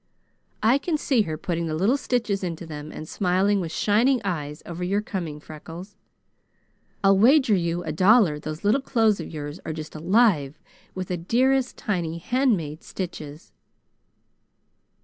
I 0.63 0.79
can 0.79 0.97
see 0.97 1.21
her 1.29 1.37
putting 1.37 1.67
the 1.67 1.75
little 1.75 1.95
stitches 1.95 2.43
into 2.43 2.65
them 2.65 2.91
and 2.91 3.07
smiling 3.07 3.61
with 3.61 3.71
shining 3.71 4.19
eyes 4.23 4.63
over 4.65 4.83
your 4.83 4.99
coming. 5.03 5.39
Freckles, 5.39 5.95
I'll 7.03 7.19
wager 7.19 7.53
you 7.53 7.83
a 7.83 7.91
dollar 7.91 8.39
those 8.39 8.63
little 8.63 8.81
clothes 8.81 9.19
of 9.19 9.29
yours 9.29 9.59
are 9.63 9.73
just 9.73 9.93
alive 9.93 10.57
with 10.95 11.09
the 11.09 11.17
dearest, 11.17 11.77
tiny 11.77 12.17
handmade 12.17 12.81
stitches." 12.81 13.51